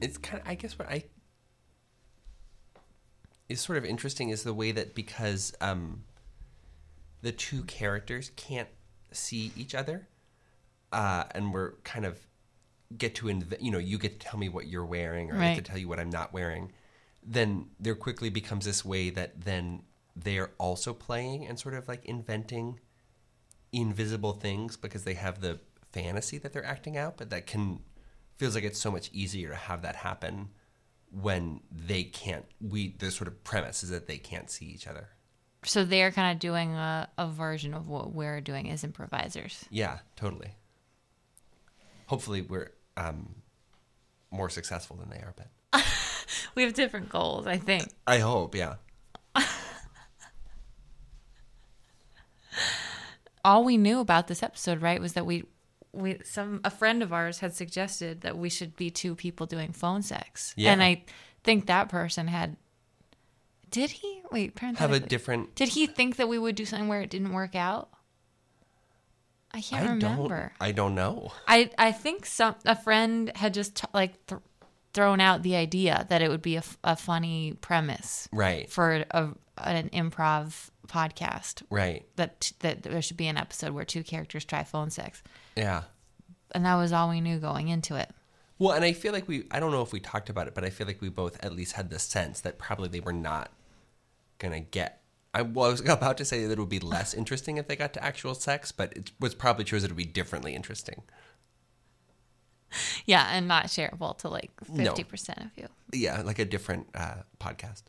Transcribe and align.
it's 0.00 0.18
kind 0.18 0.40
of 0.42 0.48
I 0.48 0.54
guess 0.54 0.78
what 0.78 0.88
I 0.88 1.04
is 3.48 3.60
sort 3.60 3.78
of 3.78 3.84
interesting 3.84 4.28
is 4.30 4.44
the 4.44 4.54
way 4.54 4.72
that 4.72 4.94
because 4.94 5.52
um, 5.60 6.04
the 7.22 7.32
two 7.32 7.62
characters 7.64 8.30
can't 8.36 8.68
see 9.10 9.52
each 9.56 9.74
other, 9.74 10.08
uh, 10.92 11.24
and 11.32 11.52
we're 11.52 11.72
kind 11.84 12.04
of 12.06 12.18
get 12.96 13.14
to 13.16 13.26
inv- 13.26 13.60
you 13.60 13.70
know 13.70 13.78
you 13.78 13.98
get 13.98 14.18
to 14.20 14.26
tell 14.26 14.38
me 14.38 14.48
what 14.48 14.66
you're 14.66 14.84
wearing 14.84 15.30
or 15.30 15.34
I 15.36 15.38
Right. 15.38 15.54
get 15.56 15.64
to 15.64 15.70
tell 15.70 15.78
you 15.78 15.88
what 15.88 16.00
I'm 16.00 16.10
not 16.10 16.32
wearing, 16.32 16.72
then 17.24 17.66
there 17.78 17.94
quickly 17.94 18.30
becomes 18.30 18.64
this 18.64 18.84
way 18.84 19.10
that 19.10 19.42
then 19.42 19.82
they're 20.16 20.50
also 20.58 20.92
playing 20.92 21.46
and 21.46 21.58
sort 21.58 21.74
of 21.74 21.86
like 21.88 22.04
inventing 22.04 22.78
invisible 23.72 24.32
things 24.32 24.76
because 24.76 25.04
they 25.04 25.14
have 25.14 25.40
the 25.40 25.60
fantasy 25.92 26.38
that 26.38 26.52
they're 26.52 26.64
acting 26.64 26.96
out, 26.96 27.16
but 27.16 27.30
that 27.30 27.46
can 27.46 27.80
feels 28.40 28.54
like 28.54 28.64
it's 28.64 28.80
so 28.80 28.90
much 28.90 29.10
easier 29.12 29.50
to 29.50 29.54
have 29.54 29.82
that 29.82 29.96
happen 29.96 30.48
when 31.12 31.60
they 31.70 32.02
can't 32.02 32.46
we 32.58 32.94
the 32.98 33.10
sort 33.10 33.28
of 33.28 33.44
premise 33.44 33.82
is 33.82 33.90
that 33.90 34.06
they 34.06 34.16
can't 34.16 34.50
see 34.50 34.64
each 34.64 34.86
other. 34.86 35.10
So 35.62 35.84
they're 35.84 36.10
kind 36.10 36.32
of 36.32 36.38
doing 36.38 36.72
a, 36.72 37.06
a 37.18 37.28
version 37.28 37.74
of 37.74 37.86
what 37.86 38.14
we're 38.14 38.40
doing 38.40 38.70
as 38.70 38.82
improvisers. 38.82 39.66
Yeah, 39.68 39.98
totally. 40.16 40.54
Hopefully 42.06 42.40
we're 42.40 42.70
um 42.96 43.34
more 44.30 44.48
successful 44.48 44.96
than 44.96 45.10
they 45.10 45.18
are, 45.18 45.34
but 45.36 45.48
We 46.54 46.62
have 46.62 46.72
different 46.72 47.10
goals, 47.10 47.46
I 47.46 47.58
think. 47.58 47.88
I 48.06 48.20
hope, 48.20 48.54
yeah. 48.54 48.76
all 53.44 53.64
we 53.64 53.76
knew 53.76 54.00
about 54.00 54.28
this 54.28 54.42
episode, 54.42 54.80
right, 54.80 54.98
was 54.98 55.12
that 55.12 55.26
we 55.26 55.44
we 55.92 56.18
some 56.24 56.60
a 56.64 56.70
friend 56.70 57.02
of 57.02 57.12
ours 57.12 57.38
had 57.40 57.54
suggested 57.54 58.20
that 58.22 58.36
we 58.38 58.48
should 58.48 58.76
be 58.76 58.90
two 58.90 59.14
people 59.14 59.46
doing 59.46 59.72
phone 59.72 60.02
sex. 60.02 60.54
Yeah. 60.56 60.72
And 60.72 60.82
I 60.82 61.04
think 61.44 61.66
that 61.66 61.88
person 61.88 62.28
had 62.28 62.56
did 63.70 63.90
he? 63.90 64.22
Wait, 64.32 64.58
Have 64.58 64.92
a 64.92 64.98
different 65.00 65.54
Did 65.54 65.68
he 65.70 65.86
think 65.86 66.16
that 66.16 66.28
we 66.28 66.38
would 66.38 66.54
do 66.56 66.64
something 66.64 66.88
where 66.88 67.02
it 67.02 67.10
didn't 67.10 67.32
work 67.32 67.54
out? 67.54 67.88
I 69.52 69.60
can't 69.60 69.86
I 69.86 69.92
remember. 69.94 70.52
don't 70.58 70.68
I 70.68 70.72
don't 70.72 70.94
know. 70.94 71.32
I 71.48 71.70
I 71.76 71.92
think 71.92 72.24
some 72.26 72.54
a 72.64 72.76
friend 72.76 73.32
had 73.34 73.52
just 73.54 73.76
t- 73.76 73.86
like 73.92 74.24
th- 74.26 74.40
thrown 74.92 75.20
out 75.20 75.42
the 75.42 75.56
idea 75.56 76.06
that 76.08 76.20
it 76.22 76.28
would 76.30 76.42
be 76.42 76.56
a, 76.56 76.58
f- 76.58 76.78
a 76.82 76.96
funny 76.96 77.54
premise 77.60 78.28
Right. 78.32 78.68
for 78.70 79.04
a, 79.12 79.28
an 79.58 79.88
improv 79.90 80.70
podcast 80.90 81.62
Right. 81.70 82.04
that 82.16 82.52
that 82.60 82.82
there 82.82 83.00
should 83.00 83.16
be 83.16 83.28
an 83.28 83.36
episode 83.36 83.72
where 83.72 83.84
two 83.84 84.02
characters 84.02 84.44
try 84.44 84.64
phone 84.64 84.90
sex, 84.90 85.22
Yeah. 85.56 85.84
and 86.52 86.64
that 86.66 86.74
was 86.76 86.92
all 86.92 87.08
we 87.08 87.20
knew 87.20 87.38
going 87.38 87.68
into 87.68 87.94
it. 87.96 88.10
Well, 88.58 88.72
and 88.72 88.84
I 88.84 88.92
feel 88.92 89.12
like 89.14 89.26
we, 89.26 89.44
I 89.50 89.58
don't 89.58 89.70
know 89.70 89.80
if 89.80 89.92
we 89.92 90.00
talked 90.00 90.28
about 90.28 90.46
it, 90.46 90.54
but 90.54 90.64
I 90.64 90.70
feel 90.70 90.86
like 90.86 91.00
we 91.00 91.08
both 91.08 91.42
at 91.42 91.54
least 91.54 91.72
had 91.72 91.88
the 91.88 91.98
sense 91.98 92.40
that 92.42 92.58
probably 92.58 92.88
they 92.88 93.00
were 93.00 93.12
not 93.12 93.50
going 94.38 94.52
to 94.52 94.60
get. 94.60 95.00
I 95.32 95.40
was 95.42 95.80
about 95.88 96.18
to 96.18 96.24
say 96.26 96.44
that 96.44 96.52
it 96.52 96.58
would 96.58 96.68
be 96.68 96.78
less 96.80 97.14
interesting 97.14 97.56
if 97.56 97.68
they 97.68 97.76
got 97.76 97.94
to 97.94 98.04
actual 98.04 98.34
sex, 98.34 98.70
but 98.72 98.92
it 98.94 99.12
was 99.18 99.34
probably 99.34 99.64
true 99.64 99.80
that 99.80 99.86
it 99.86 99.90
would 99.92 99.96
be 99.96 100.04
differently 100.04 100.54
interesting. 100.54 101.02
Yeah, 103.04 103.26
and 103.30 103.48
not 103.48 103.66
shareable 103.66 104.16
to 104.18 104.28
like 104.28 104.50
fifty 104.76 105.02
percent 105.04 105.38
of 105.38 105.50
you. 105.56 105.66
Yeah, 105.92 106.22
like 106.22 106.38
a 106.38 106.44
different 106.44 106.86
uh, 106.94 107.22
podcast. 107.40 107.82